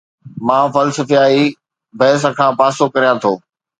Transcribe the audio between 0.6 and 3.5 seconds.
فلسفياڻي بحث کان پاسو ڪريان ٿو